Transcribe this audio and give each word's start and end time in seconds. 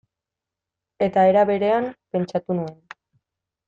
Eta 1.09 1.27
era 1.33 1.45
berean, 1.51 1.93
pentsatu 2.17 2.61
nuen. 2.61 2.77